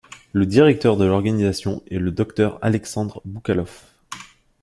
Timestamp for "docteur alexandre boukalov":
2.09-3.83